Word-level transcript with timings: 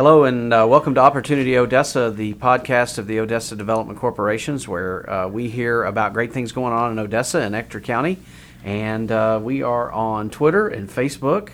Hello 0.00 0.24
and 0.24 0.50
uh, 0.54 0.66
welcome 0.66 0.94
to 0.94 1.00
Opportunity 1.02 1.58
Odessa, 1.58 2.10
the 2.10 2.32
podcast 2.32 2.96
of 2.96 3.06
the 3.06 3.20
Odessa 3.20 3.54
Development 3.54 3.98
Corporations, 3.98 4.66
where 4.66 5.10
uh, 5.10 5.28
we 5.28 5.50
hear 5.50 5.84
about 5.84 6.14
great 6.14 6.32
things 6.32 6.52
going 6.52 6.72
on 6.72 6.92
in 6.92 6.98
Odessa 6.98 7.40
and 7.40 7.54
Ector 7.54 7.80
County. 7.80 8.16
And 8.64 9.12
uh, 9.12 9.38
we 9.42 9.62
are 9.62 9.92
on 9.92 10.30
Twitter 10.30 10.68
and 10.68 10.88
Facebook 10.88 11.50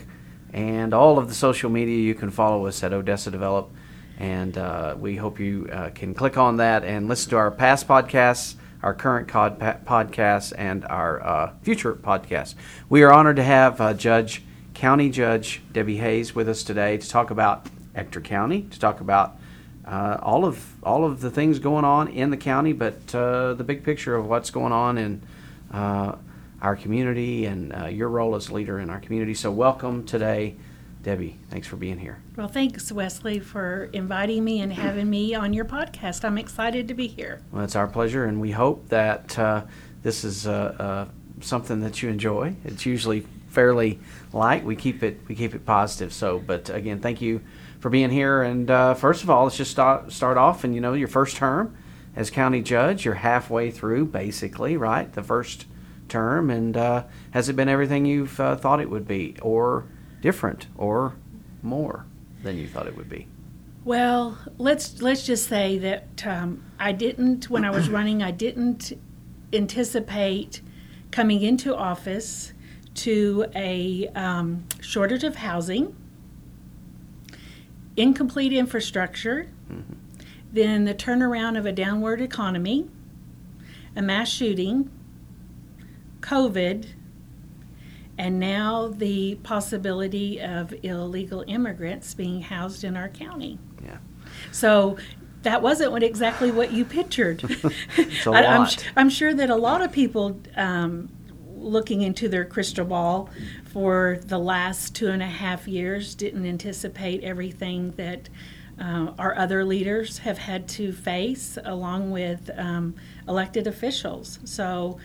and 0.52 0.94
all 0.94 1.18
of 1.18 1.26
the 1.26 1.34
social 1.34 1.70
media. 1.70 1.98
You 1.98 2.14
can 2.14 2.30
follow 2.30 2.66
us 2.66 2.84
at 2.84 2.92
Odessa 2.92 3.32
Develop. 3.32 3.72
And 4.16 4.56
uh, 4.56 4.94
we 4.96 5.16
hope 5.16 5.40
you 5.40 5.68
uh, 5.72 5.90
can 5.90 6.14
click 6.14 6.38
on 6.38 6.58
that 6.58 6.84
and 6.84 7.08
listen 7.08 7.30
to 7.30 7.36
our 7.38 7.50
past 7.50 7.88
podcasts, 7.88 8.54
our 8.80 8.94
current 8.94 9.26
cod- 9.26 9.58
podcasts, 9.58 10.52
and 10.56 10.84
our 10.84 11.20
uh, 11.20 11.52
future 11.62 11.94
podcasts. 11.94 12.54
We 12.88 13.02
are 13.02 13.12
honored 13.12 13.34
to 13.36 13.42
have 13.42 13.98
Judge, 13.98 14.44
County 14.72 15.10
Judge 15.10 15.62
Debi 15.72 15.98
Hayes 15.98 16.36
with 16.36 16.48
us 16.48 16.62
today 16.62 16.96
to 16.96 17.08
talk 17.08 17.32
about 17.32 17.66
Ector 17.96 18.20
County 18.20 18.62
to 18.62 18.78
talk 18.78 19.00
about 19.00 19.38
uh, 19.86 20.18
all 20.20 20.44
of 20.44 20.74
all 20.82 21.04
of 21.04 21.20
the 21.20 21.30
things 21.30 21.58
going 21.58 21.84
on 21.84 22.08
in 22.08 22.30
the 22.30 22.36
county, 22.36 22.72
but 22.72 23.14
uh, 23.14 23.54
the 23.54 23.64
big 23.64 23.84
picture 23.84 24.16
of 24.16 24.26
what's 24.26 24.50
going 24.50 24.72
on 24.72 24.98
in 24.98 25.22
uh, 25.72 26.16
our 26.60 26.76
community 26.76 27.46
and 27.46 27.74
uh, 27.74 27.86
your 27.86 28.08
role 28.08 28.34
as 28.34 28.50
leader 28.50 28.78
in 28.80 28.90
our 28.90 29.00
community. 29.00 29.32
So, 29.32 29.52
welcome 29.52 30.04
today, 30.04 30.56
Debi. 31.04 31.34
Thanks 31.50 31.68
for 31.68 31.76
being 31.76 31.98
here. 31.98 32.20
Well, 32.36 32.48
thanks, 32.48 32.90
Wesley, 32.90 33.38
for 33.38 33.88
inviting 33.92 34.42
me 34.44 34.60
and 34.60 34.72
having 34.72 35.08
me 35.08 35.34
on 35.34 35.52
your 35.52 35.64
podcast. 35.64 36.24
I'm 36.24 36.38
excited 36.38 36.88
to 36.88 36.94
be 36.94 37.06
here. 37.06 37.42
Well, 37.52 37.62
it's 37.62 37.76
our 37.76 37.86
pleasure, 37.86 38.24
and 38.24 38.40
we 38.40 38.50
hope 38.50 38.88
that 38.88 39.38
uh, 39.38 39.62
this 40.02 40.24
is 40.24 40.48
uh, 40.48 41.06
something 41.40 41.80
that 41.82 42.02
you 42.02 42.08
enjoy. 42.08 42.56
It's 42.64 42.84
usually 42.84 43.24
fairly 43.50 44.00
light. 44.32 44.64
We 44.64 44.74
keep 44.74 45.02
it 45.02 45.20
we 45.28 45.34
keep 45.34 45.54
it 45.54 45.64
positive. 45.64 46.12
So, 46.12 46.40
but 46.40 46.70
again, 46.70 47.00
thank 47.00 47.20
you 47.22 47.40
for 47.86 47.90
being 47.90 48.10
here. 48.10 48.42
And 48.42 48.68
uh, 48.68 48.94
first 48.94 49.22
of 49.22 49.30
all, 49.30 49.44
let's 49.44 49.56
just 49.56 49.70
start 49.70 50.10
start 50.10 50.36
off. 50.36 50.64
And 50.64 50.74
you 50.74 50.80
know, 50.80 50.94
your 50.94 51.06
first 51.06 51.36
term 51.36 51.76
as 52.16 52.30
county 52.30 52.60
judge, 52.60 53.04
you're 53.04 53.14
halfway 53.14 53.70
through, 53.70 54.06
basically, 54.06 54.76
right? 54.76 55.12
The 55.12 55.22
first 55.22 55.66
term, 56.08 56.50
and 56.50 56.76
uh, 56.76 57.04
has 57.30 57.48
it 57.48 57.54
been 57.54 57.68
everything 57.68 58.04
you've 58.04 58.40
uh, 58.40 58.56
thought 58.56 58.80
it 58.80 58.90
would 58.90 59.06
be, 59.06 59.36
or 59.40 59.86
different, 60.20 60.66
or 60.76 61.14
more 61.62 62.06
than 62.42 62.58
you 62.58 62.66
thought 62.66 62.88
it 62.88 62.96
would 62.96 63.08
be? 63.08 63.28
Well, 63.84 64.36
let's 64.58 65.00
let's 65.00 65.24
just 65.24 65.46
say 65.46 65.78
that 65.78 66.26
um, 66.26 66.64
I 66.80 66.90
didn't 66.90 67.48
when 67.48 67.64
I 67.64 67.70
was 67.70 67.88
running. 67.98 68.20
I 68.20 68.32
didn't 68.32 68.94
anticipate 69.52 70.60
coming 71.12 71.40
into 71.40 71.72
office 71.76 72.52
to 72.94 73.46
a 73.54 74.08
um, 74.16 74.64
shortage 74.80 75.22
of 75.22 75.36
housing 75.36 75.94
incomplete 77.96 78.52
infrastructure, 78.52 79.48
mm-hmm. 79.70 79.94
then 80.52 80.84
the 80.84 80.94
turnaround 80.94 81.58
of 81.58 81.66
a 81.66 81.72
downward 81.72 82.20
economy, 82.20 82.88
a 83.94 84.02
mass 84.02 84.28
shooting, 84.28 84.90
COVID, 86.20 86.86
and 88.18 88.40
now 88.40 88.88
the 88.88 89.36
possibility 89.36 90.40
of 90.40 90.74
illegal 90.82 91.44
immigrants 91.46 92.14
being 92.14 92.42
housed 92.42 92.84
in 92.84 92.96
our 92.96 93.08
county. 93.08 93.58
Yeah. 93.84 93.98
So 94.52 94.96
that 95.42 95.62
wasn't 95.62 95.92
what 95.92 96.02
exactly 96.02 96.50
what 96.50 96.72
you 96.72 96.84
pictured. 96.84 97.42
it's 97.96 98.26
a 98.26 98.30
lot. 98.32 98.44
I'm, 98.44 98.68
I'm, 98.96 99.08
sure 99.10 99.34
that 99.34 99.50
a 99.50 99.56
lot 99.56 99.82
of 99.82 99.92
people 99.92 100.40
um, 100.56 101.08
looking 101.66 102.02
into 102.02 102.28
their 102.28 102.44
crystal 102.44 102.84
ball 102.84 103.28
for 103.64 104.18
the 104.24 104.38
last 104.38 104.94
two 104.94 105.08
and 105.08 105.22
a 105.22 105.26
half 105.26 105.66
years 105.68 106.14
didn't 106.14 106.46
anticipate 106.46 107.22
everything 107.24 107.90
that 107.92 108.28
uh, 108.80 109.12
our 109.18 109.36
other 109.36 109.64
leaders 109.64 110.18
have 110.18 110.38
had 110.38 110.68
to 110.68 110.92
face 110.92 111.58
along 111.64 112.10
with 112.10 112.50
um, 112.56 112.94
elected 113.26 113.66
officials. 113.66 114.38
So, 114.44 114.98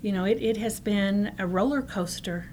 you 0.00 0.12
know, 0.12 0.24
it, 0.24 0.40
it 0.40 0.56
has 0.56 0.80
been 0.80 1.34
a 1.38 1.46
roller 1.46 1.82
coaster. 1.82 2.50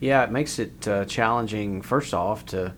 Yeah, 0.00 0.22
it 0.24 0.30
makes 0.30 0.58
it 0.58 0.86
uh, 0.86 1.04
challenging, 1.04 1.82
first 1.82 2.14
off, 2.14 2.44
to 2.46 2.74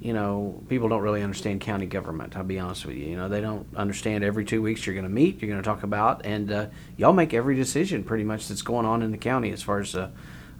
you 0.00 0.14
know, 0.14 0.62
people 0.68 0.88
don't 0.88 1.02
really 1.02 1.22
understand 1.22 1.60
county 1.60 1.86
government. 1.86 2.36
I'll 2.36 2.42
be 2.42 2.58
honest 2.58 2.86
with 2.86 2.96
you. 2.96 3.06
You 3.06 3.16
know, 3.16 3.28
they 3.28 3.42
don't 3.42 3.66
understand 3.76 4.24
every 4.24 4.46
two 4.46 4.62
weeks 4.62 4.86
you're 4.86 4.94
going 4.94 5.04
to 5.04 5.10
meet, 5.10 5.42
you're 5.42 5.50
going 5.50 5.62
to 5.62 5.68
talk 5.68 5.82
about, 5.82 6.24
and 6.24 6.50
uh, 6.50 6.66
y'all 6.96 7.12
make 7.12 7.34
every 7.34 7.54
decision 7.54 8.02
pretty 8.02 8.24
much 8.24 8.48
that's 8.48 8.62
going 8.62 8.86
on 8.86 9.02
in 9.02 9.10
the 9.10 9.18
county 9.18 9.50
as 9.50 9.62
far 9.62 9.80
as 9.80 9.94
uh, 9.94 10.10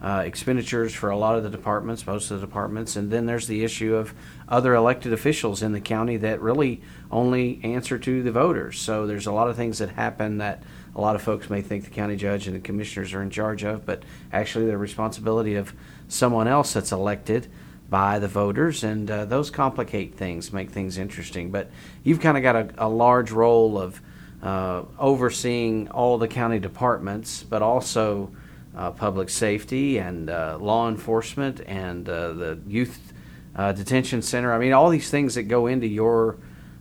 uh, 0.03 0.23
expenditures 0.25 0.95
for 0.95 1.11
a 1.11 1.17
lot 1.17 1.37
of 1.37 1.43
the 1.43 1.51
departments, 1.51 2.07
most 2.07 2.31
of 2.31 2.41
the 2.41 2.47
departments, 2.47 2.97
and 2.97 3.11
then 3.11 3.27
there's 3.27 3.47
the 3.47 3.65
issue 3.65 3.95
of 3.95 4.15
other 4.49 4.75
elected 4.75 5.13
officials 5.13 5.63
in 5.63 5.73
the 5.73 5.81
county 5.81 6.17
that 6.19 6.41
really 6.41 6.83
only 7.11 7.61
answer 7.63 7.99
to 7.99 8.23
the 8.23 8.33
voters. 8.33 8.79
So 8.79 9.07
there's 9.07 9.27
a 9.27 9.33
lot 9.33 9.49
of 9.49 9.57
things 9.57 9.79
that 9.79 9.91
happen 9.91 10.39
that 10.39 10.63
a 10.95 11.01
lot 11.01 11.17
of 11.17 11.23
folks 11.23 11.49
may 11.49 11.63
think 11.63 11.85
the 11.85 11.91
county 11.91 12.17
judge 12.17 12.47
and 12.47 12.57
the 12.57 12.61
commissioners 12.61 13.15
are 13.15 13.23
in 13.23 13.31
charge 13.31 13.63
of, 13.63 13.87
but 13.87 14.03
actually 14.33 14.67
the 14.67 14.77
responsibility 14.77 15.55
of 15.55 15.75
someone 16.09 16.49
else 16.49 16.73
that's 16.73 16.93
elected 16.93 17.49
by 17.91 18.21
the 18.21 18.29
voters, 18.29 18.85
and 18.85 19.11
uh, 19.11 19.25
those 19.25 19.51
complicate 19.51 20.15
things, 20.15 20.53
make 20.53 20.71
things 20.71 20.97
interesting. 20.97 21.51
But 21.51 21.71
you've 22.05 22.21
kind 22.21 22.37
of 22.37 22.43
got 22.43 22.57
a, 22.57 22.71
a, 22.79 22.89
large 22.89 23.33
role 23.33 23.77
of 23.77 24.01
uh, 24.43 24.85
overseeing 24.99 25.89
all 25.89 26.17
the 26.17 26.29
county 26.29 26.61
departments, 26.61 27.43
but 27.43 27.63
also 27.63 28.31
uh, 28.77 28.93
public 28.93 29.29
safety 29.29 29.99
and 29.99 30.31
uh, 30.31 30.57
law 30.61 30.89
enforcement 30.89 31.61
and 31.67 32.09
uh, 32.09 32.33
the 32.33 32.61
youth 32.67 33.13
uh, 33.57 33.73
detention 33.73 34.23
center. 34.23 34.53
I 34.53 34.59
mean, 34.59 34.73
all 34.73 34.89
these 34.89 35.11
things 35.11 35.35
that 35.35 35.45
go 35.45 35.67
into 35.67 35.89
your 35.89 36.39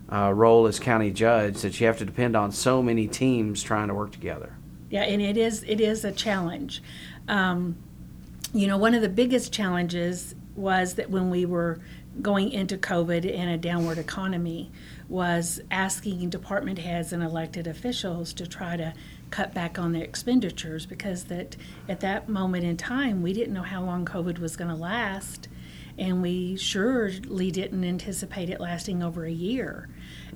role 0.08 0.66
as 0.66 0.78
county 0.78 1.10
judge 1.10 1.60
that 1.62 1.80
you 1.80 1.86
have 1.86 1.98
to 1.98 2.04
depend 2.04 2.36
on 2.36 2.52
so 2.52 2.82
many 2.82 3.08
teams 3.08 3.62
trying 3.62 3.88
to 3.88 3.94
work 3.94 4.12
together. 4.12 4.56
Yeah, 4.90 5.02
and 5.02 5.20
it 5.22 5.36
is 5.36 5.64
it 5.64 5.80
is 5.80 6.04
a 6.04 6.10
challenge. 6.10 6.82
Um, 7.28 7.76
you 8.52 8.66
know, 8.66 8.76
one 8.76 8.94
of 8.94 9.02
the 9.02 9.08
biggest 9.08 9.52
challenges 9.52 10.34
was 10.56 10.94
that 10.94 11.10
when 11.10 11.30
we 11.30 11.46
were 11.46 11.80
going 12.20 12.50
into 12.50 12.76
COVID 12.76 13.32
and 13.36 13.50
a 13.50 13.56
downward 13.56 13.98
economy, 13.98 14.70
was 15.08 15.60
asking 15.70 16.30
department 16.30 16.78
heads 16.78 17.12
and 17.12 17.22
elected 17.22 17.66
officials 17.66 18.32
to 18.34 18.46
try 18.46 18.76
to 18.76 18.94
cut 19.30 19.52
back 19.52 19.78
on 19.78 19.92
their 19.92 20.04
expenditures 20.04 20.86
because 20.86 21.24
that 21.24 21.56
at 21.88 22.00
that 22.00 22.28
moment 22.28 22.64
in 22.64 22.76
time 22.76 23.22
we 23.22 23.32
didn't 23.32 23.54
know 23.54 23.62
how 23.62 23.82
long 23.82 24.04
COVID 24.04 24.38
was 24.38 24.56
going 24.56 24.70
to 24.70 24.76
last, 24.76 25.48
and 25.98 26.22
we 26.22 26.56
surely 26.56 27.50
didn't 27.50 27.84
anticipate 27.84 28.50
it 28.50 28.60
lasting 28.60 29.02
over 29.02 29.24
a 29.24 29.30
year. 29.30 29.88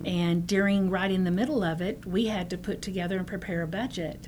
And 0.03 0.45
during 0.45 0.89
right 0.89 1.09
in 1.09 1.23
the 1.23 1.31
middle 1.31 1.63
of 1.63 1.81
it, 1.81 2.05
we 2.05 2.25
had 2.25 2.49
to 2.49 2.57
put 2.57 2.81
together 2.81 3.17
and 3.17 3.25
prepare 3.25 3.61
a 3.61 3.67
budget. 3.67 4.27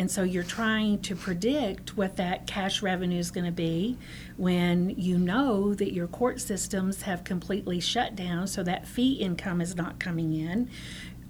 And 0.00 0.10
so 0.10 0.22
you're 0.22 0.42
trying 0.44 1.00
to 1.00 1.14
predict 1.14 1.94
what 1.94 2.16
that 2.16 2.46
cash 2.46 2.80
revenue 2.80 3.18
is 3.18 3.30
going 3.30 3.44
to 3.44 3.52
be 3.52 3.98
when 4.38 4.94
you 4.96 5.18
know 5.18 5.74
that 5.74 5.92
your 5.92 6.06
court 6.06 6.40
systems 6.40 7.02
have 7.02 7.22
completely 7.22 7.80
shut 7.80 8.16
down, 8.16 8.46
so 8.46 8.62
that 8.62 8.88
fee 8.88 9.12
income 9.12 9.60
is 9.60 9.76
not 9.76 10.00
coming 10.00 10.34
in 10.34 10.70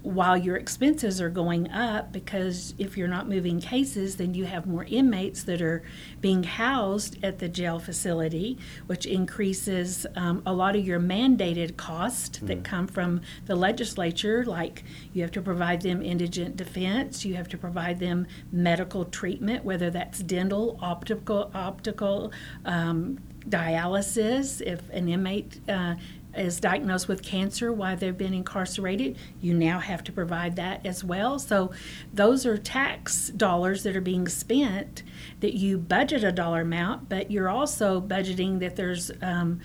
while 0.03 0.35
your 0.35 0.55
expenses 0.55 1.21
are 1.21 1.29
going 1.29 1.69
up 1.71 2.11
because 2.11 2.73
if 2.79 2.97
you're 2.97 3.07
not 3.07 3.29
moving 3.29 3.59
cases 3.59 4.17
then 4.17 4.33
you 4.33 4.45
have 4.45 4.65
more 4.65 4.85
inmates 4.85 5.43
that 5.43 5.61
are 5.61 5.83
being 6.21 6.43
housed 6.43 7.23
at 7.23 7.37
the 7.37 7.47
jail 7.47 7.77
facility 7.77 8.57
which 8.87 9.05
increases 9.05 10.07
um, 10.15 10.41
a 10.45 10.53
lot 10.53 10.75
of 10.75 10.85
your 10.85 10.99
mandated 10.99 11.77
costs 11.77 12.37
mm-hmm. 12.37 12.47
that 12.47 12.63
come 12.63 12.87
from 12.87 13.21
the 13.45 13.55
legislature 13.55 14.43
like 14.43 14.83
you 15.13 15.21
have 15.21 15.31
to 15.31 15.41
provide 15.41 15.81
them 15.81 16.01
indigent 16.01 16.57
defense 16.57 17.23
you 17.23 17.35
have 17.35 17.47
to 17.47 17.57
provide 17.57 17.99
them 17.99 18.25
medical 18.51 19.05
treatment 19.05 19.63
whether 19.63 19.91
that's 19.91 20.19
dental 20.19 20.79
optical 20.81 21.51
optical 21.53 22.31
um, 22.65 23.19
dialysis 23.49 24.61
if 24.61 24.89
an 24.89 25.09
inmate 25.09 25.59
uh, 25.67 25.95
is 26.35 26.59
diagnosed 26.59 27.07
with 27.07 27.23
cancer 27.23 27.71
while 27.71 27.95
they've 27.97 28.17
been 28.17 28.33
incarcerated, 28.33 29.17
you 29.39 29.53
now 29.53 29.79
have 29.79 30.03
to 30.05 30.11
provide 30.11 30.55
that 30.55 30.85
as 30.85 31.03
well. 31.03 31.39
So 31.39 31.71
those 32.13 32.45
are 32.45 32.57
tax 32.57 33.29
dollars 33.29 33.83
that 33.83 33.95
are 33.95 34.01
being 34.01 34.27
spent 34.27 35.03
that 35.39 35.55
you 35.55 35.77
budget 35.77 36.23
a 36.23 36.31
dollar 36.31 36.61
amount, 36.61 37.09
but 37.09 37.31
you're 37.31 37.49
also 37.49 37.99
budgeting 37.99 38.59
that 38.59 38.75
there's 38.75 39.11
um, 39.21 39.59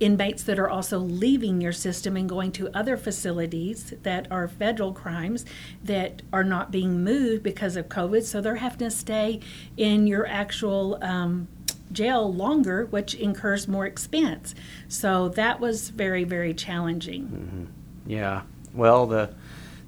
inmates 0.00 0.44
that 0.44 0.58
are 0.58 0.68
also 0.68 0.98
leaving 0.98 1.60
your 1.60 1.72
system 1.72 2.16
and 2.16 2.28
going 2.28 2.52
to 2.52 2.68
other 2.76 2.96
facilities 2.96 3.94
that 4.02 4.30
are 4.30 4.46
federal 4.46 4.92
crimes 4.92 5.44
that 5.82 6.22
are 6.32 6.44
not 6.44 6.70
being 6.70 7.02
moved 7.02 7.42
because 7.42 7.76
of 7.76 7.88
COVID. 7.88 8.22
So 8.22 8.40
they're 8.40 8.56
having 8.56 8.78
to 8.78 8.90
stay 8.90 9.40
in 9.76 10.06
your 10.06 10.26
actual 10.26 10.98
um, 11.02 11.48
jail 11.92 12.32
longer, 12.32 12.86
which 12.86 13.14
incurs 13.14 13.68
more 13.68 13.86
expense. 13.86 14.54
So 14.88 15.28
that 15.30 15.60
was 15.60 15.90
very, 15.90 16.24
very 16.24 16.54
challenging. 16.54 17.22
Mm-hmm. 17.24 18.10
Yeah. 18.10 18.42
Well, 18.74 19.06
the 19.06 19.34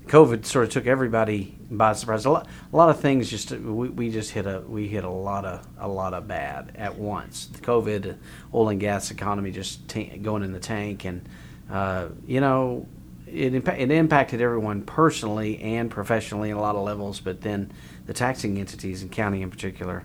COVID 0.06 0.44
sort 0.44 0.64
of 0.64 0.72
took 0.72 0.86
everybody 0.86 1.56
by 1.70 1.92
surprise. 1.92 2.24
A 2.24 2.30
lot, 2.30 2.48
a 2.72 2.76
lot 2.76 2.90
of 2.90 3.00
things 3.00 3.30
just 3.30 3.52
we, 3.52 3.88
we 3.88 4.10
just 4.10 4.32
hit 4.32 4.46
a 4.46 4.60
we 4.66 4.88
hit 4.88 5.04
a 5.04 5.10
lot 5.10 5.44
of 5.44 5.64
a 5.78 5.86
lot 5.86 6.14
of 6.14 6.26
bad 6.26 6.72
at 6.74 6.96
once. 6.96 7.46
The 7.46 7.60
COVID, 7.60 8.16
oil 8.52 8.68
and 8.70 8.80
gas 8.80 9.10
economy 9.10 9.52
just 9.52 9.88
t- 9.88 10.18
going 10.18 10.42
in 10.42 10.52
the 10.52 10.58
tank, 10.58 11.04
and 11.04 11.28
uh, 11.70 12.08
you 12.26 12.40
know, 12.40 12.88
it, 13.26 13.54
it 13.54 13.90
impacted 13.90 14.40
everyone 14.40 14.82
personally 14.82 15.60
and 15.62 15.90
professionally 15.90 16.50
in 16.50 16.56
a 16.56 16.60
lot 16.60 16.74
of 16.74 16.82
levels, 16.82 17.20
but 17.20 17.42
then 17.42 17.72
the 18.06 18.12
taxing 18.12 18.58
entities 18.58 19.02
and 19.02 19.12
county 19.12 19.42
in 19.42 19.50
particular 19.50 20.04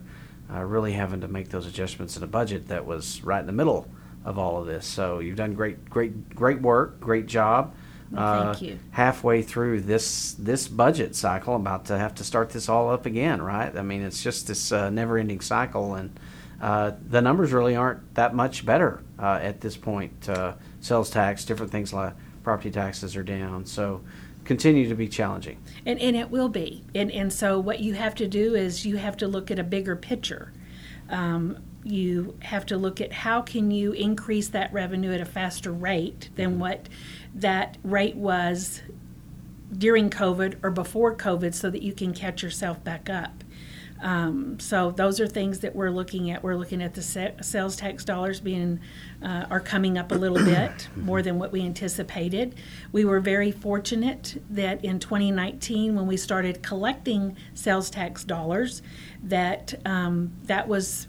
uh, 0.54 0.64
really 0.64 0.94
having 0.94 1.22
to 1.22 1.28
make 1.28 1.50
those 1.50 1.66
adjustments 1.66 2.18
in 2.18 2.24
a 2.24 2.28
budget 2.28 2.68
that 2.68 2.86
was 2.86 3.24
right 3.24 3.40
in 3.40 3.46
the 3.46 3.52
middle 3.54 3.88
of 4.24 4.38
all 4.38 4.60
of 4.60 4.68
this. 4.68 4.86
So 4.86 5.20
you've 5.20 5.36
done 5.36 5.54
great, 5.54 5.90
great, 5.90 6.36
great 6.36 6.62
work, 6.62 7.00
great 7.00 7.28
job. 7.28 7.74
Well, 8.12 8.54
thank 8.54 8.62
you. 8.62 8.80
Halfway 8.92 9.42
through 9.42 9.82
this 9.82 10.34
this 10.34 10.68
budget 10.68 11.16
cycle, 11.16 11.56
I'm 11.56 11.62
about 11.62 11.86
to 11.86 11.98
have 11.98 12.14
to 12.16 12.24
start 12.24 12.52
this 12.52 12.70
all 12.70 12.90
up 12.90 13.06
again, 13.06 13.42
right? 13.42 13.76
I 13.76 13.82
mean, 13.82 14.04
it's 14.04 14.24
just 14.24 14.48
this 14.48 14.72
uh, 14.72 14.90
never-ending 14.90 15.42
cycle, 15.42 15.96
and 15.96 16.20
uh, 16.62 16.92
the 17.10 17.22
numbers 17.22 17.52
really 17.52 17.76
aren't 17.76 18.14
that 18.16 18.36
much 18.36 18.66
better 18.66 19.04
uh, 19.20 19.40
at 19.42 19.60
this 19.62 19.76
point. 19.76 20.30
Uh, 20.30 20.54
sales 20.82 21.10
tax, 21.10 21.46
different 21.46 21.72
things 21.72 21.94
like 21.94 22.14
property 22.44 22.70
taxes 22.70 23.16
are 23.16 23.24
down, 23.24 23.66
so 23.66 24.02
continue 24.46 24.88
to 24.88 24.96
be 24.96 25.08
challenging. 25.08 25.58
And, 25.86 26.00
and 26.00 26.16
it 26.16 26.30
will 26.30 26.50
be. 26.50 26.84
And, 26.94 27.12
and 27.12 27.34
so 27.34 27.60
what 27.60 27.80
you 27.80 27.96
have 27.96 28.16
to 28.16 28.28
do 28.28 28.56
is 28.56 28.86
you 28.86 28.98
have 28.98 29.18
to 29.18 29.28
look 29.28 29.52
at 29.52 29.60
a 29.60 29.64
bigger 29.64 29.96
picture. 29.96 30.54
Um, 31.10 31.58
you 31.84 32.36
have 32.42 32.66
to 32.68 32.78
look 32.78 33.00
at 33.00 33.12
how 33.12 33.42
can 33.42 33.70
you 33.70 33.92
increase 33.92 34.48
that 34.50 34.74
revenue 34.74 35.14
at 35.14 35.22
a 35.22 35.26
faster 35.26 35.72
rate 35.72 36.30
than 36.36 36.58
what 36.58 36.90
that 37.34 37.78
rate 37.84 38.16
was 38.16 38.82
during 39.72 40.10
COVID 40.10 40.58
or 40.64 40.72
before 40.72 41.16
COVID 41.16 41.54
so 41.54 41.70
that 41.70 41.82
you 41.82 41.94
can 41.94 42.14
catch 42.14 42.42
yourself 42.42 42.84
back 42.84 43.10
up. 43.10 43.44
Um, 44.02 44.60
so 44.60 44.92
those 44.92 45.20
are 45.22 45.28
things 45.28 45.60
that 45.60 45.76
we're 45.76 45.90
looking 45.90 46.30
at. 46.30 46.44
We're 46.44 46.56
looking 46.56 46.82
at 46.82 46.94
the 46.94 47.02
sales 47.42 47.76
tax 47.76 48.04
dollars 48.04 48.40
being 48.40 48.80
uh, 49.22 49.46
are 49.50 49.60
coming 49.60 49.98
up 49.98 50.12
a 50.12 50.16
little 50.16 50.38
bit 50.46 50.90
more 50.96 51.22
than 51.22 51.40
what 51.40 51.52
we 51.52 51.62
anticipated. 51.62 52.56
We 52.92 53.06
were 53.06 53.20
very 53.20 53.52
fortunate 53.52 54.42
that 54.50 54.84
in 54.84 55.00
2019, 55.00 55.96
when 55.96 56.08
we 56.08 56.18
started 56.18 56.62
collecting 56.62 57.38
sales 57.54 57.90
tax 57.90 58.24
dollars, 58.24 58.82
that 59.24 59.74
um, 59.86 60.34
that 60.44 60.68
was 60.68 61.08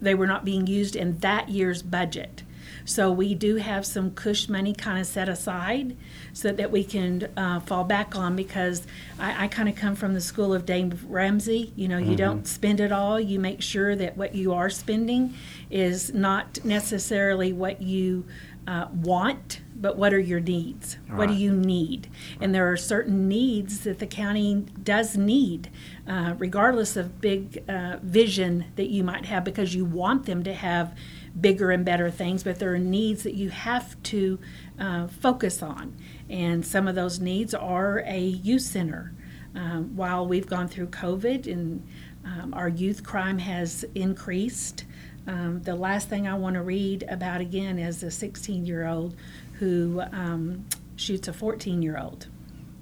they 0.00 0.14
were 0.14 0.26
not 0.26 0.44
being 0.44 0.66
used 0.66 0.96
in 0.96 1.18
that 1.18 1.48
year's 1.48 1.82
budget. 1.82 2.42
So 2.84 3.10
we 3.10 3.34
do 3.34 3.56
have 3.56 3.86
some 3.86 4.12
cush 4.12 4.48
money 4.48 4.72
kind 4.74 4.98
of 4.98 5.06
set 5.06 5.28
aside 5.28 5.96
so 6.32 6.52
that 6.52 6.70
we 6.70 6.84
can 6.84 7.28
uh, 7.36 7.60
fall 7.60 7.84
back 7.84 8.16
on 8.16 8.36
because 8.36 8.86
I, 9.18 9.44
I 9.44 9.48
kind 9.48 9.68
of 9.68 9.76
come 9.76 9.94
from 9.94 10.14
the 10.14 10.20
school 10.20 10.52
of 10.54 10.66
Dave 10.66 11.04
Ramsey. 11.04 11.72
You 11.76 11.88
know, 11.88 11.98
you 11.98 12.08
mm-hmm. 12.08 12.16
don't 12.16 12.46
spend 12.46 12.80
it 12.80 12.92
all. 12.92 13.20
You 13.20 13.38
make 13.38 13.62
sure 13.62 13.96
that 13.96 14.16
what 14.16 14.34
you 14.34 14.52
are 14.52 14.70
spending 14.70 15.34
is 15.70 16.12
not 16.12 16.64
necessarily 16.64 17.52
what 17.52 17.82
you 17.82 18.24
uh, 18.66 18.86
want, 18.92 19.60
but 19.74 19.96
what 19.96 20.12
are 20.12 20.18
your 20.18 20.40
needs? 20.40 20.96
Right. 21.08 21.18
What 21.18 21.28
do 21.28 21.34
you 21.34 21.52
need? 21.52 22.08
And 22.40 22.54
there 22.54 22.70
are 22.70 22.76
certain 22.76 23.28
needs 23.28 23.80
that 23.80 23.98
the 23.98 24.06
county 24.06 24.66
does 24.82 25.16
need, 25.16 25.70
uh, 26.06 26.34
regardless 26.38 26.96
of 26.96 27.20
big 27.20 27.64
uh, 27.68 27.96
vision 28.02 28.66
that 28.76 28.88
you 28.88 29.02
might 29.02 29.26
have, 29.26 29.44
because 29.44 29.74
you 29.74 29.84
want 29.84 30.26
them 30.26 30.44
to 30.44 30.54
have 30.54 30.96
bigger 31.38 31.70
and 31.70 31.84
better 31.84 32.10
things, 32.10 32.42
but 32.42 32.58
there 32.58 32.74
are 32.74 32.78
needs 32.78 33.22
that 33.22 33.34
you 33.34 33.50
have 33.50 34.00
to 34.04 34.38
uh, 34.78 35.06
focus 35.08 35.62
on. 35.62 35.96
And 36.28 36.64
some 36.64 36.88
of 36.88 36.94
those 36.94 37.20
needs 37.20 37.54
are 37.54 38.02
a 38.06 38.20
youth 38.20 38.62
center. 38.62 39.12
Um, 39.54 39.96
while 39.96 40.26
we've 40.26 40.46
gone 40.46 40.68
through 40.68 40.88
COVID 40.88 41.50
and 41.50 41.86
um, 42.24 42.54
our 42.54 42.68
youth 42.68 43.02
crime 43.02 43.38
has 43.38 43.84
increased, 43.94 44.84
um, 45.26 45.62
the 45.62 45.74
last 45.74 46.08
thing 46.08 46.26
I 46.26 46.34
want 46.34 46.54
to 46.54 46.62
read 46.62 47.04
about 47.08 47.40
again 47.40 47.78
is 47.78 48.02
a 48.02 48.10
16 48.10 48.64
year 48.64 48.86
old 48.86 49.16
who 49.54 50.02
um, 50.12 50.66
shoots 50.96 51.28
a 51.28 51.32
14 51.32 51.82
year 51.82 51.98
old. 51.98 52.26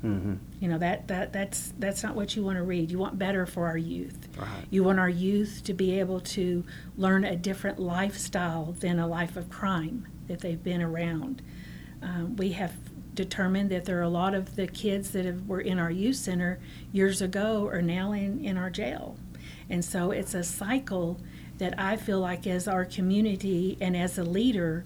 Mm-hmm. 0.04 0.34
You 0.60 0.68
know 0.68 0.78
that 0.78 1.08
that 1.08 1.32
that's 1.32 1.72
that's 1.78 2.04
not 2.04 2.14
what 2.14 2.36
you 2.36 2.44
want 2.44 2.56
to 2.56 2.62
read. 2.62 2.90
You 2.90 2.98
want 2.98 3.18
better 3.18 3.46
for 3.46 3.66
our 3.66 3.76
youth. 3.76 4.28
Right. 4.36 4.64
You 4.70 4.84
want 4.84 5.00
our 5.00 5.08
youth 5.08 5.62
to 5.64 5.74
be 5.74 5.98
able 5.98 6.20
to 6.20 6.64
learn 6.96 7.24
a 7.24 7.34
different 7.34 7.80
lifestyle 7.80 8.76
than 8.78 9.00
a 9.00 9.08
life 9.08 9.36
of 9.36 9.50
crime 9.50 10.06
that 10.28 10.40
they've 10.40 10.62
been 10.62 10.82
around. 10.82 11.42
Um, 12.00 12.36
we 12.36 12.52
have 12.52 12.74
determined 13.14 13.70
that 13.70 13.84
there 13.84 13.98
are 13.98 14.02
a 14.02 14.08
lot 14.08 14.34
of 14.34 14.54
the 14.54 14.68
kids 14.68 15.10
that 15.10 15.24
have, 15.24 15.48
were 15.48 15.60
in 15.60 15.80
our 15.80 15.90
youth 15.90 16.14
center 16.14 16.60
years 16.92 17.20
ago 17.20 17.66
are 17.66 17.82
now 17.82 18.12
in, 18.12 18.44
in 18.44 18.56
our 18.56 18.70
jail. 18.70 19.16
And 19.68 19.84
so 19.84 20.12
it's 20.12 20.34
a 20.34 20.44
cycle 20.44 21.20
that 21.58 21.76
I 21.78 21.96
feel 21.96 22.20
like 22.20 22.46
as 22.46 22.68
our 22.68 22.84
community 22.84 23.76
and 23.80 23.96
as 23.96 24.18
a 24.18 24.22
leader, 24.22 24.84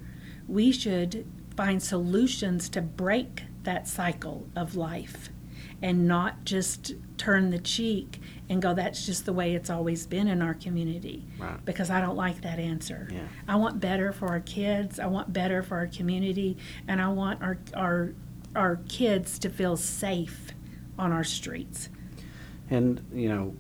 we 0.49 0.73
should 0.73 1.27
find 1.55 1.83
solutions 1.83 2.71
to 2.71 2.81
break 2.81 3.43
that 3.65 3.89
cycle 3.89 4.47
of 4.57 4.77
life 4.77 5.29
and 5.81 6.07
not 6.07 6.45
just 6.45 6.95
turn 7.17 7.51
the 7.51 7.59
cheek 7.59 8.21
and 8.49 8.61
go 8.61 8.75
that's 8.75 9.07
just 9.07 9.25
the 9.27 9.33
way 9.33 9.55
it's 9.55 9.71
always 9.71 10.07
been 10.07 10.29
in 10.29 10.43
our 10.43 10.55
community 10.55 11.25
right. 11.39 11.65
because 11.65 11.91
i 11.91 12.01
don't 12.01 12.17
like 12.17 12.41
that 12.43 12.59
answer 12.59 13.09
yeah. 13.11 13.21
i 13.49 13.57
want 13.57 13.81
better 13.81 14.13
for 14.13 14.29
our 14.29 14.41
kids 14.41 14.99
i 14.99 15.07
want 15.07 15.33
better 15.33 15.63
for 15.63 15.77
our 15.77 15.87
community 15.87 16.57
and 16.89 17.01
i 17.01 17.09
want 17.09 17.41
our 17.43 17.59
our 17.75 18.15
our 18.55 18.77
kids 18.89 19.39
to 19.39 19.49
feel 19.49 19.77
safe 19.77 20.53
on 20.99 21.13
our 21.13 21.25
streets 21.25 21.89
and 22.71 23.05
you 23.13 23.29
know 23.29 23.55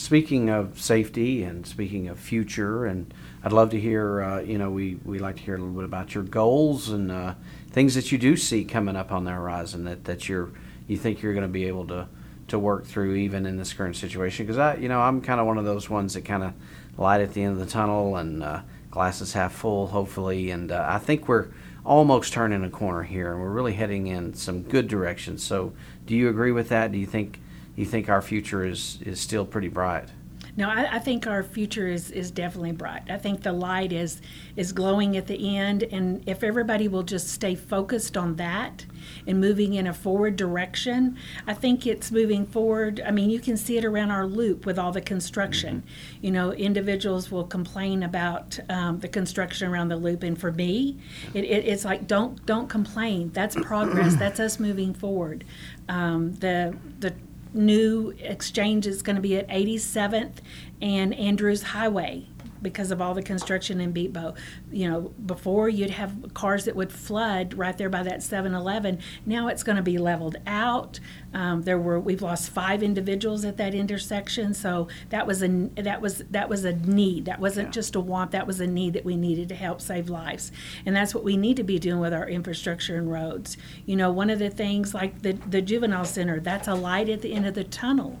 speaking 0.00 0.48
of 0.48 0.80
safety 0.80 1.42
and 1.42 1.66
speaking 1.66 2.08
of 2.08 2.18
future 2.18 2.86
and 2.86 3.12
i'd 3.44 3.52
love 3.52 3.70
to 3.70 3.78
hear 3.78 4.22
uh, 4.22 4.40
you 4.40 4.56
know 4.56 4.70
we, 4.70 4.98
we 5.04 5.18
like 5.18 5.36
to 5.36 5.42
hear 5.42 5.54
a 5.54 5.58
little 5.58 5.74
bit 5.74 5.84
about 5.84 6.14
your 6.14 6.24
goals 6.24 6.88
and 6.88 7.12
uh, 7.12 7.34
things 7.70 7.94
that 7.94 8.10
you 8.10 8.18
do 8.18 8.36
see 8.36 8.64
coming 8.64 8.96
up 8.96 9.12
on 9.12 9.24
the 9.24 9.30
horizon 9.30 9.84
that, 9.84 10.04
that 10.04 10.28
you're 10.28 10.50
you 10.90 10.96
think 10.96 11.22
you're 11.22 11.34
going 11.34 11.46
to 11.46 11.48
be 11.48 11.66
able 11.66 11.86
to 11.86 12.08
to 12.48 12.58
work 12.58 12.84
through 12.84 13.14
even 13.14 13.46
in 13.46 13.56
this 13.56 13.72
current 13.72 13.94
situation. 13.96 14.44
Because 14.44 14.58
I 14.58 14.74
you 14.76 14.88
know 14.88 15.00
I'm 15.00 15.20
kind 15.20 15.40
of 15.40 15.46
one 15.46 15.56
of 15.56 15.64
those 15.64 15.88
ones 15.88 16.14
that 16.14 16.24
kind 16.24 16.42
of 16.42 16.52
light 16.98 17.20
at 17.20 17.32
the 17.32 17.42
end 17.42 17.52
of 17.52 17.60
the 17.60 17.72
tunnel 17.72 18.16
and 18.16 18.42
uh, 18.42 18.62
glasses 18.90 19.32
half 19.32 19.52
full 19.52 19.86
hopefully 19.86 20.50
and 20.50 20.72
uh, 20.72 20.84
I 20.88 20.98
think 20.98 21.28
we're 21.28 21.48
almost 21.86 22.32
turning 22.32 22.64
a 22.64 22.70
corner 22.70 23.04
here 23.04 23.32
and 23.32 23.40
we're 23.40 23.50
really 23.50 23.72
heading 23.72 24.08
in 24.08 24.34
some 24.34 24.62
good 24.62 24.88
directions. 24.88 25.42
So 25.44 25.72
do 26.06 26.14
you 26.14 26.28
agree 26.28 26.52
with 26.52 26.68
that? 26.70 26.92
Do 26.92 26.98
you 26.98 27.06
think 27.06 27.40
you 27.80 27.86
think 27.86 28.08
our 28.08 28.22
future 28.22 28.64
is 28.64 28.98
is 29.02 29.20
still 29.20 29.44
pretty 29.44 29.68
bright 29.68 30.08
no, 30.56 30.68
I, 30.68 30.96
I, 30.96 30.98
think 30.98 31.26
our 31.26 31.42
future 31.42 31.88
is, 31.88 32.10
is 32.10 32.30
definitely 32.30 32.72
bright. 32.72 33.04
I 33.08 33.16
think 33.16 33.42
the 33.42 33.52
light 33.52 33.92
is 33.92 34.20
is 34.56 34.72
glowing 34.72 35.16
at 35.16 35.26
the 35.26 35.56
end, 35.56 35.84
and 35.84 36.22
if 36.28 36.42
everybody 36.42 36.88
will 36.88 37.02
just 37.02 37.28
stay 37.28 37.54
focused 37.54 38.16
on 38.16 38.36
that 38.36 38.84
and 39.26 39.40
moving 39.40 39.74
in 39.74 39.86
a 39.86 39.94
forward 39.94 40.36
direction, 40.36 41.16
I 41.46 41.54
think 41.54 41.86
it's 41.86 42.10
moving 42.10 42.46
forward. 42.46 43.00
I 43.04 43.10
mean, 43.10 43.30
you 43.30 43.40
can 43.40 43.56
see 43.56 43.78
it 43.78 43.84
around 43.84 44.10
our 44.10 44.26
loop 44.26 44.66
with 44.66 44.78
all 44.78 44.92
the 44.92 45.00
construction. 45.00 45.82
Mm-hmm. 45.82 46.26
You 46.26 46.30
know, 46.32 46.52
individuals 46.52 47.30
will 47.30 47.44
complain 47.44 48.02
about 48.02 48.58
um, 48.68 48.98
the 48.98 49.08
construction 49.08 49.68
around 49.68 49.88
the 49.88 49.96
loop, 49.96 50.22
and 50.22 50.38
for 50.38 50.52
me, 50.52 50.98
it, 51.32 51.44
it, 51.44 51.66
it's 51.66 51.84
like 51.84 52.06
don't 52.06 52.44
don't 52.44 52.68
complain. 52.68 53.30
That's 53.32 53.54
progress. 53.56 54.14
That's 54.20 54.40
us 54.40 54.58
moving 54.58 54.94
forward. 54.94 55.44
Um, 55.88 56.34
the 56.34 56.76
the 56.98 57.14
new 57.52 58.14
exchange 58.20 58.86
is 58.86 59.02
going 59.02 59.16
to 59.16 59.22
be 59.22 59.36
at 59.36 59.48
87th 59.48 60.36
and 60.80 61.14
Andrews 61.14 61.62
Highway 61.62 62.26
because 62.62 62.90
of 62.90 63.00
all 63.00 63.14
the 63.14 63.22
construction 63.22 63.80
in 63.80 63.92
Beatbo. 63.92 64.36
You 64.70 64.90
know, 64.90 65.00
before 65.26 65.68
you'd 65.68 65.90
have 65.90 66.34
cars 66.34 66.64
that 66.64 66.76
would 66.76 66.92
flood 66.92 67.54
right 67.54 67.76
there 67.76 67.88
by 67.88 68.02
that 68.02 68.20
7-Eleven. 68.20 68.98
Now 69.26 69.48
it's 69.48 69.62
going 69.62 69.76
to 69.76 69.82
be 69.82 69.98
leveled 69.98 70.36
out. 70.46 71.00
Um, 71.32 71.62
there 71.62 71.78
were 71.78 72.00
we've 72.00 72.22
lost 72.22 72.50
five 72.50 72.82
individuals 72.82 73.44
at 73.44 73.56
that 73.58 73.74
intersection, 73.74 74.52
so 74.52 74.88
that 75.10 75.26
was 75.26 75.42
a 75.42 75.48
that 75.76 76.00
was 76.00 76.18
that 76.30 76.48
was 76.48 76.64
a 76.64 76.72
need. 76.72 77.26
That 77.26 77.38
wasn't 77.38 77.68
yeah. 77.68 77.72
just 77.72 77.94
a 77.94 78.00
want. 78.00 78.32
That 78.32 78.46
was 78.46 78.60
a 78.60 78.66
need 78.66 78.94
that 78.94 79.04
we 79.04 79.16
needed 79.16 79.48
to 79.50 79.54
help 79.54 79.80
save 79.80 80.08
lives, 80.08 80.50
and 80.84 80.96
that's 80.96 81.14
what 81.14 81.22
we 81.22 81.36
need 81.36 81.56
to 81.58 81.62
be 81.62 81.78
doing 81.78 82.00
with 82.00 82.12
our 82.12 82.28
infrastructure 82.28 82.96
and 82.96 83.10
roads. 83.10 83.56
You 83.86 83.94
know, 83.96 84.10
one 84.10 84.28
of 84.28 84.40
the 84.40 84.50
things 84.50 84.92
like 84.92 85.22
the 85.22 85.34
the 85.34 85.62
juvenile 85.62 86.04
center, 86.04 86.40
that's 86.40 86.66
a 86.66 86.74
light 86.74 87.08
at 87.08 87.22
the 87.22 87.32
end 87.32 87.46
of 87.46 87.54
the 87.54 87.64
tunnel. 87.64 88.18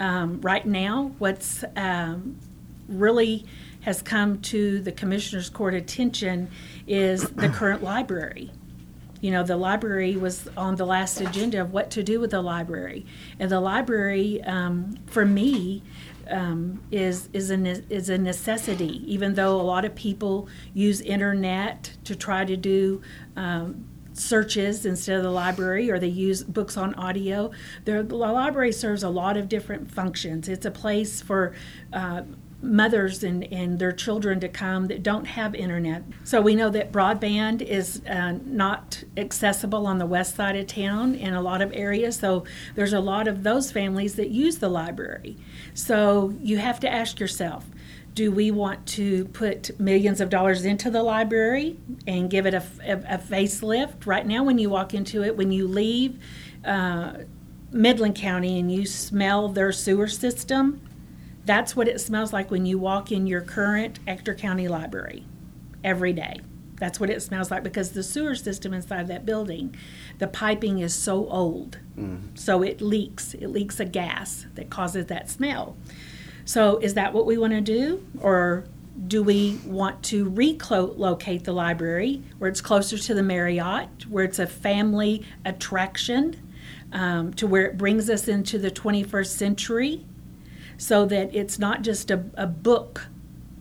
Um, 0.00 0.40
right 0.40 0.66
now, 0.66 1.12
what's 1.18 1.62
um, 1.76 2.36
really 2.88 3.46
has 3.80 4.02
come 4.02 4.40
to 4.42 4.80
the 4.80 4.92
Commissioner's 4.92 5.50
Court 5.50 5.74
attention 5.74 6.50
is 6.86 7.22
the 7.30 7.48
current 7.54 7.82
library. 7.82 8.50
You 9.20 9.30
know, 9.32 9.42
the 9.42 9.56
library 9.56 10.16
was 10.16 10.48
on 10.56 10.76
the 10.76 10.86
last 10.86 11.20
agenda 11.20 11.60
of 11.60 11.72
what 11.72 11.90
to 11.90 12.02
do 12.02 12.20
with 12.20 12.30
the 12.30 12.40
library. 12.40 13.04
And 13.38 13.50
the 13.50 13.60
library, 13.60 14.42
um, 14.44 14.96
for 15.06 15.26
me, 15.26 15.82
um, 16.30 16.80
is 16.90 17.28
is 17.32 17.50
a 17.50 17.56
is 17.92 18.08
a 18.08 18.16
necessity. 18.16 19.02
Even 19.12 19.34
though 19.34 19.60
a 19.60 19.62
lot 19.62 19.84
of 19.84 19.94
people 19.94 20.48
use 20.72 21.00
internet 21.00 21.92
to 22.04 22.14
try 22.14 22.44
to 22.44 22.56
do 22.56 23.02
um, 23.36 23.84
searches 24.12 24.86
instead 24.86 25.16
of 25.16 25.22
the 25.22 25.30
library, 25.30 25.90
or 25.90 25.98
they 25.98 26.06
use 26.06 26.42
books 26.42 26.76
on 26.76 26.94
audio, 26.94 27.50
the, 27.84 28.02
the 28.02 28.16
library 28.16 28.72
serves 28.72 29.02
a 29.02 29.08
lot 29.08 29.36
of 29.36 29.48
different 29.48 29.90
functions. 29.90 30.48
It's 30.48 30.66
a 30.66 30.70
place 30.70 31.20
for 31.20 31.54
uh, 31.92 32.22
mothers 32.62 33.24
and, 33.24 33.44
and 33.52 33.78
their 33.78 33.92
children 33.92 34.38
to 34.40 34.48
come 34.48 34.86
that 34.88 35.02
don't 35.02 35.24
have 35.24 35.54
internet. 35.54 36.02
So 36.24 36.40
we 36.40 36.54
know 36.54 36.68
that 36.70 36.92
broadband 36.92 37.62
is 37.62 38.02
uh, 38.06 38.38
not 38.44 39.02
accessible 39.16 39.86
on 39.86 39.98
the 39.98 40.06
west 40.06 40.36
side 40.36 40.56
of 40.56 40.66
town 40.66 41.14
in 41.14 41.34
a 41.34 41.40
lot 41.40 41.62
of 41.62 41.72
areas. 41.72 42.16
So 42.16 42.44
there's 42.74 42.92
a 42.92 43.00
lot 43.00 43.28
of 43.28 43.42
those 43.42 43.72
families 43.72 44.16
that 44.16 44.30
use 44.30 44.58
the 44.58 44.68
library. 44.68 45.36
So 45.74 46.34
you 46.40 46.58
have 46.58 46.80
to 46.80 46.92
ask 46.92 47.18
yourself, 47.18 47.64
do 48.12 48.30
we 48.30 48.50
want 48.50 48.86
to 48.86 49.24
put 49.26 49.78
millions 49.78 50.20
of 50.20 50.28
dollars 50.28 50.64
into 50.64 50.90
the 50.90 51.02
library 51.02 51.78
and 52.06 52.28
give 52.28 52.44
it 52.44 52.54
a, 52.54 52.62
a, 52.84 53.14
a 53.14 53.18
facelift? 53.18 54.04
Right 54.04 54.26
now, 54.26 54.42
when 54.42 54.58
you 54.58 54.68
walk 54.68 54.94
into 54.94 55.22
it, 55.22 55.36
when 55.36 55.52
you 55.52 55.66
leave 55.68 56.18
uh, 56.64 57.14
Midland 57.70 58.16
County 58.16 58.58
and 58.58 58.70
you 58.70 58.84
smell 58.84 59.48
their 59.48 59.70
sewer 59.72 60.08
system, 60.08 60.82
that's 61.50 61.74
what 61.74 61.88
it 61.88 62.00
smells 62.00 62.32
like 62.32 62.48
when 62.48 62.64
you 62.64 62.78
walk 62.78 63.10
in 63.10 63.26
your 63.26 63.40
current 63.40 63.98
Ector 64.06 64.36
County 64.36 64.68
Library 64.68 65.24
every 65.82 66.12
day. 66.12 66.40
That's 66.76 67.00
what 67.00 67.10
it 67.10 67.20
smells 67.22 67.50
like 67.50 67.64
because 67.64 67.90
the 67.90 68.04
sewer 68.04 68.36
system 68.36 68.72
inside 68.72 69.08
that 69.08 69.26
building, 69.26 69.74
the 70.18 70.28
piping 70.28 70.78
is 70.78 70.94
so 70.94 71.28
old. 71.28 71.78
Mm. 71.98 72.38
So 72.38 72.62
it 72.62 72.80
leaks. 72.80 73.34
It 73.34 73.48
leaks 73.48 73.80
a 73.80 73.84
gas 73.84 74.46
that 74.54 74.70
causes 74.70 75.06
that 75.06 75.28
smell. 75.28 75.76
So 76.44 76.78
is 76.78 76.94
that 76.94 77.12
what 77.12 77.26
we 77.26 77.36
want 77.36 77.52
to 77.52 77.60
do? 77.60 78.06
Or 78.20 78.64
do 79.08 79.20
we 79.20 79.58
want 79.66 80.04
to 80.04 80.28
relocate 80.28 81.42
the 81.42 81.52
library 81.52 82.22
where 82.38 82.48
it's 82.48 82.60
closer 82.60 82.96
to 82.96 83.12
the 83.12 83.24
Marriott, 83.24 84.06
where 84.08 84.22
it's 84.22 84.38
a 84.38 84.46
family 84.46 85.26
attraction, 85.44 86.36
um, 86.92 87.34
to 87.34 87.48
where 87.48 87.66
it 87.66 87.76
brings 87.76 88.08
us 88.08 88.28
into 88.28 88.56
the 88.56 88.70
21st 88.70 89.26
century? 89.26 90.06
So 90.80 91.04
that 91.04 91.34
it's 91.34 91.58
not 91.58 91.82
just 91.82 92.10
a, 92.10 92.24
a 92.34 92.46
book 92.46 93.08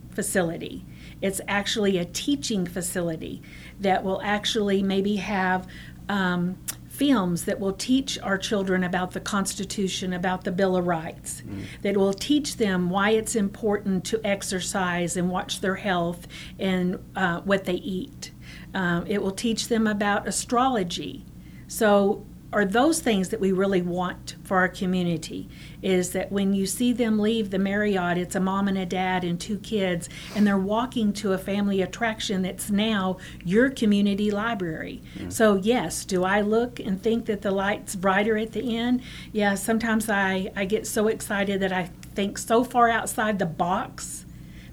facility, 0.09 0.85
it's 1.21 1.41
actually 1.49 1.97
a 1.97 2.05
teaching 2.05 2.65
facility 2.65 3.41
that 3.77 4.05
will 4.05 4.21
actually 4.23 4.81
maybe 4.81 5.17
have 5.17 5.67
um, 6.07 6.57
films 6.87 7.43
that 7.43 7.59
will 7.59 7.73
teach 7.73 8.17
our 8.19 8.37
children 8.37 8.85
about 8.85 9.11
the 9.11 9.19
Constitution, 9.19 10.13
about 10.13 10.45
the 10.45 10.51
Bill 10.53 10.77
of 10.77 10.87
Rights, 10.87 11.41
mm. 11.41 11.65
that 11.81 11.97
will 11.97 12.13
teach 12.13 12.55
them 12.55 12.89
why 12.89 13.09
it's 13.09 13.35
important 13.35 14.05
to 14.05 14.21
exercise 14.25 15.17
and 15.17 15.29
watch 15.29 15.59
their 15.59 15.75
health 15.75 16.25
and 16.57 17.03
uh, 17.17 17.41
what 17.41 17.65
they 17.65 17.73
eat. 17.73 18.31
Um, 18.73 19.05
it 19.07 19.21
will 19.21 19.31
teach 19.31 19.67
them 19.67 19.87
about 19.87 20.25
astrology. 20.25 21.25
So 21.67 22.25
are 22.51 22.65
those 22.65 22.99
things 22.99 23.29
that 23.29 23.39
we 23.39 23.51
really 23.51 23.81
want 23.81 24.35
for 24.43 24.57
our 24.57 24.67
community 24.67 25.47
is 25.83 26.11
that 26.11 26.31
when 26.31 26.53
you 26.53 26.65
see 26.65 26.91
them 26.91 27.19
leave 27.19 27.51
the 27.51 27.59
Marriott, 27.59 28.17
it's 28.17 28.35
a 28.35 28.39
mom 28.39 28.67
and 28.67 28.77
a 28.77 28.85
dad 28.85 29.23
and 29.23 29.39
two 29.39 29.59
kids, 29.59 30.09
and 30.35 30.47
they're 30.47 30.57
walking 30.57 31.13
to 31.13 31.33
a 31.33 31.37
family 31.37 31.81
attraction 31.81 32.41
that's 32.41 32.71
now 32.71 33.17
your 33.45 33.69
community 33.69 34.31
library. 34.31 35.01
Mm. 35.17 35.31
So, 35.31 35.55
yes, 35.55 36.05
do 36.05 36.23
I 36.23 36.41
look 36.41 36.79
and 36.79 37.01
think 37.01 37.27
that 37.27 37.43
the 37.43 37.51
light's 37.51 37.95
brighter 37.95 38.35
at 38.37 38.53
the 38.53 38.75
end? 38.75 39.03
Yeah, 39.31 39.53
sometimes 39.53 40.09
I, 40.09 40.51
I 40.55 40.65
get 40.65 40.87
so 40.87 41.07
excited 41.07 41.59
that 41.61 41.71
I 41.71 41.91
think 42.15 42.39
so 42.39 42.63
far 42.63 42.89
outside 42.89 43.37
the 43.37 43.45
box 43.45 44.25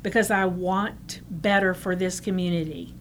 because 0.02 0.30
I 0.30 0.46
want 0.46 1.20
better 1.28 1.74
for 1.74 1.94
this 1.94 2.20
community. 2.20 2.94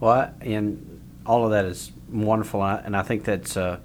Well, 0.00 0.34
and 0.42 1.00
all 1.24 1.44
of 1.44 1.50
that 1.52 1.64
is 1.64 1.92
wonderful, 2.14 2.62
and 2.64 2.96
I 2.96 3.02
think 3.02 3.24
that's 3.24 3.56
a, 3.56 3.80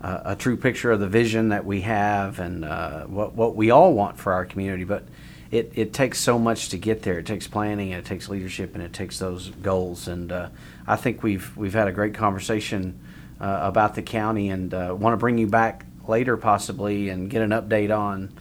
a, 0.00 0.36
true 0.36 0.56
picture 0.56 0.90
of 0.90 1.00
the 1.00 1.08
vision 1.08 1.50
that 1.50 1.64
we 1.64 1.82
have 1.82 2.38
and 2.38 2.64
uh, 2.64 3.04
what 3.04 3.34
what 3.34 3.54
we 3.54 3.70
all 3.70 3.94
want 3.94 4.18
for 4.18 4.32
our 4.32 4.44
community. 4.44 4.84
But 4.84 5.04
it, 5.50 5.72
it 5.74 5.92
takes 5.92 6.18
so 6.18 6.38
much 6.38 6.70
to 6.70 6.78
get 6.78 7.02
there. 7.02 7.18
It 7.18 7.26
takes 7.26 7.46
planning, 7.46 7.92
and 7.92 8.04
it 8.04 8.08
takes 8.08 8.28
leadership, 8.28 8.74
and 8.74 8.82
it 8.82 8.92
takes 8.92 9.18
those 9.18 9.50
goals. 9.50 10.08
And 10.08 10.32
uh, 10.32 10.48
I 10.86 10.96
think 10.96 11.22
we've 11.22 11.56
we've 11.56 11.74
had 11.74 11.88
a 11.88 11.92
great 11.92 12.14
conversation 12.14 12.98
uh, 13.40 13.60
about 13.62 13.94
the 13.94 14.02
county, 14.02 14.50
and 14.50 14.74
uh, 14.74 14.94
want 14.98 15.12
to 15.12 15.18
bring 15.18 15.38
you 15.38 15.46
back 15.46 15.86
later 16.08 16.36
possibly 16.36 17.08
and 17.10 17.30
get 17.30 17.42
an 17.42 17.50
update 17.50 17.96
on 17.96 18.32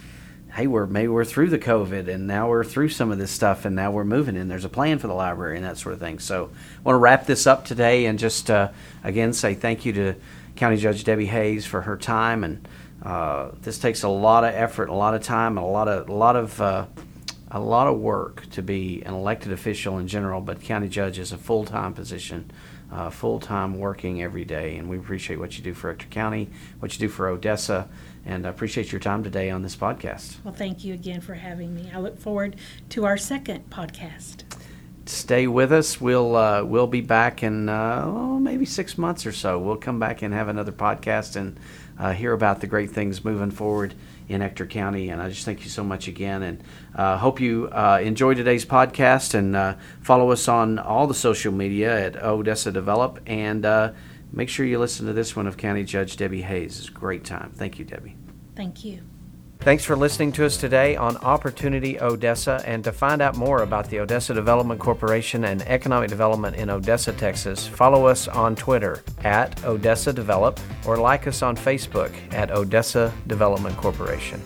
hey, 0.54 0.68
we're 0.68 0.86
maybe 0.86 1.08
we're 1.08 1.26
through 1.26 1.50
the 1.50 1.60
COVID 1.60 2.08
and 2.08 2.28
now 2.28 2.50
we're 2.50 2.64
through 2.64 2.90
some 2.90 3.12
of 3.12 3.18
this 3.18 3.32
stuff 3.32 3.66
and 3.66 3.76
now 3.76 3.92
we're 3.92 4.04
moving 4.04 4.36
and 4.36 4.52
there's 4.52 4.66
a 4.66 4.70
plan 4.70 5.00
for 5.00 5.08
the 5.08 5.14
library 5.14 5.56
and 5.56 5.66
that 5.66 5.78
sort 5.78 5.94
of 5.94 6.00
thing. 6.00 6.20
So 6.20 6.46
I 6.46 6.82
want 6.84 6.96
to 6.96 7.00
wrap 7.00 7.26
this 7.26 7.48
up 7.48 7.66
today 7.66 8.06
and 8.06 8.20
just 8.20 8.52
uh, 8.52 8.70
again 9.04 9.34
say 9.34 9.54
thank 9.54 9.86
you 9.86 9.94
to 9.94 10.16
County 10.56 10.78
Judge 10.78 11.04
Debi 11.04 11.28
Hayes 11.28 11.66
for 11.66 11.82
her 11.82 11.96
time 11.96 12.44
and 12.44 12.68
uh, 13.04 13.52
this 13.62 13.80
takes 13.80 14.04
a 14.04 14.10
lot 14.10 14.44
of 14.44 14.54
effort, 14.54 14.90
a 14.90 14.94
lot 14.94 15.16
of 15.16 15.24
time, 15.24 15.58
and 15.58 15.66
a 15.66 15.70
lot 15.70 15.88
of 15.88 16.08
a 16.08 16.14
lot 16.14 16.36
of 16.36 16.62
uh, 16.62 16.86
a 17.50 17.60
lot 17.60 17.88
of 17.88 18.00
work 18.00 18.48
to 18.52 18.62
be 18.62 19.02
an 19.06 19.14
elected 19.14 19.52
official 19.52 19.98
in 19.98 20.08
general. 20.08 20.40
But 20.40 20.62
county 20.62 20.88
judge 20.88 21.18
is 21.18 21.32
a 21.32 21.38
full 21.38 21.66
time 21.66 21.94
position 21.94 22.52
uh, 22.92 23.10
full 23.10 23.40
time 23.40 23.80
working 23.80 24.22
every 24.22 24.46
day. 24.46 24.76
And 24.76 24.90
we 24.90 24.98
appreciate 24.98 25.40
what 25.40 25.58
you 25.58 25.64
do 25.64 25.74
for 25.74 25.90
Ector 25.90 26.08
County, 26.10 26.50
what 26.80 26.94
you 26.94 27.00
do 27.00 27.10
for 27.10 27.28
Odessa, 27.28 27.90
and 28.26 28.46
I 28.46 28.50
appreciate 28.50 28.92
your 28.92 29.00
time 29.00 29.24
today 29.24 29.50
on 29.50 29.62
this 29.62 29.76
podcast. 29.76 30.44
Well, 30.44 30.54
thank 30.54 30.84
you 30.84 30.94
again 30.94 31.22
for 31.22 31.36
having 31.36 31.74
me. 31.74 31.90
I 31.94 32.00
look 32.00 32.20
forward 32.20 32.58
to 32.90 33.06
our 33.06 33.18
second 33.18 33.70
podcast. 33.70 34.44
Stay 35.06 35.48
with 35.48 35.72
us. 35.72 36.00
We'll 36.00 36.36
uh, 36.36 36.64
we'll 36.64 36.88
be 36.88 37.02
back 37.02 37.42
in 37.42 37.70
uh, 37.70 38.04
oh, 38.06 38.40
maybe 38.40 38.66
six 38.66 38.98
months 38.98 39.26
or 39.26 39.32
so. 39.32 39.58
We'll 39.58 39.78
come 39.78 40.00
back 40.00 40.22
and 40.22 40.34
have 40.34 40.48
another 40.48 40.72
podcast 40.72 41.36
and 41.36 41.60
uh, 41.98 42.14
hear 42.14 42.34
about 42.34 42.62
the 42.62 42.68
great 42.68 42.92
things 42.92 43.26
moving 43.26 43.52
forward 43.52 43.96
in 44.28 44.42
Ector 44.42 44.66
County. 44.66 45.10
And 45.10 45.22
I 45.22 45.30
just 45.30 45.46
thank 45.46 45.64
you 45.64 45.70
so 45.70 45.84
much 45.84 46.08
again, 46.08 46.44
and 46.44 46.64
uh, 46.96 47.18
hope 47.18 47.40
you 47.40 47.70
uh, 47.72 48.00
enjoy 48.02 48.34
today's 48.34 48.66
podcast 48.66 49.34
and 49.34 49.56
uh, 49.56 49.76
follow 50.02 50.32
us 50.32 50.48
on 50.48 50.80
all 50.80 51.08
the 51.08 51.14
social 51.14 51.52
media 51.52 52.08
at 52.08 52.16
Odessa 52.16 52.72
Develop, 52.72 53.20
and 53.26 53.66
uh, 53.66 53.94
make 54.32 54.50
sure 54.50 54.66
you 54.66 54.80
listen 54.80 55.06
to 55.06 55.14
this 55.14 55.36
one 55.36 55.48
of 55.48 55.58
County 55.58 55.84
Judge 55.84 56.18
Debi 56.18 56.44
Hayes. 56.44 56.80
It's 56.80 56.90
a 56.90 56.92
great 56.92 57.24
time. 57.24 57.52
Thank 57.56 57.80
you, 57.80 57.86
Debi. 57.86 58.16
Thank 58.56 58.84
you. 58.84 59.02
Thanks 59.62 59.86
for 59.86 59.96
listening 59.96 60.32
to 60.34 60.46
us 60.48 60.58
today 60.58 60.96
on 60.96 61.18
Opportunity 61.18 62.02
Odessa. 62.02 62.64
And 62.66 62.84
to 62.84 62.92
find 62.92 63.22
out 63.22 63.38
more 63.38 63.62
about 63.62 63.88
the 63.92 64.00
Odessa 64.00 64.34
Development 64.34 64.80
Corporation 64.80 65.46
and 65.46 65.62
economic 65.62 66.10
development 66.10 66.56
in 66.56 66.72
Odessa, 66.72 67.14
Texas, 67.14 67.68
follow 67.68 68.08
us 68.08 68.28
on 68.28 68.56
Twitter 68.56 69.04
at 69.24 69.64
Odessa 69.64 70.12
Develop 70.12 70.60
or 70.88 70.98
like 70.98 71.28
us 71.28 71.44
on 71.44 71.56
Facebook 71.56 72.12
at 72.34 72.50
Odessa 72.50 73.14
Development 73.28 73.78
Corporation. 73.78 74.42